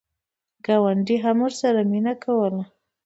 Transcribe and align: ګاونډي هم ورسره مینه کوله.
ګاونډي 0.65 1.15
هم 1.23 1.37
ورسره 1.45 1.81
مینه 1.91 2.13
کوله. 2.23 2.61